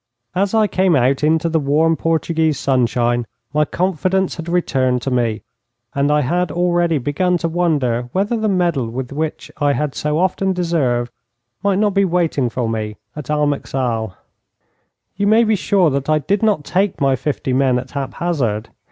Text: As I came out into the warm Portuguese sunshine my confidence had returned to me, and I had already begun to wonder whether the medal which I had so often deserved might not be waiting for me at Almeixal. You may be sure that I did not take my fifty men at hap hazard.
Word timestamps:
As 0.33 0.55
I 0.55 0.65
came 0.65 0.95
out 0.95 1.23
into 1.23 1.47
the 1.47 1.59
warm 1.59 1.95
Portuguese 1.95 2.57
sunshine 2.57 3.27
my 3.53 3.65
confidence 3.65 4.33
had 4.37 4.49
returned 4.49 4.99
to 5.03 5.11
me, 5.11 5.43
and 5.93 6.11
I 6.11 6.21
had 6.21 6.51
already 6.51 6.97
begun 6.97 7.37
to 7.37 7.47
wonder 7.47 8.09
whether 8.11 8.35
the 8.35 8.49
medal 8.49 8.89
which 8.89 9.51
I 9.57 9.73
had 9.73 9.93
so 9.93 10.17
often 10.17 10.53
deserved 10.53 11.11
might 11.61 11.77
not 11.77 11.93
be 11.93 12.03
waiting 12.03 12.49
for 12.49 12.67
me 12.67 12.95
at 13.15 13.29
Almeixal. 13.29 14.15
You 15.17 15.27
may 15.27 15.43
be 15.43 15.55
sure 15.55 15.91
that 15.91 16.09
I 16.09 16.17
did 16.17 16.41
not 16.41 16.63
take 16.63 16.99
my 16.99 17.15
fifty 17.15 17.53
men 17.53 17.77
at 17.77 17.91
hap 17.91 18.15
hazard. 18.15 18.69